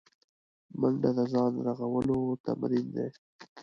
منډه 0.79 1.09
د 1.17 1.19
ځان 1.33 1.53
رغولو 1.67 2.19
تمرین 2.45 2.87
دی 2.95 3.07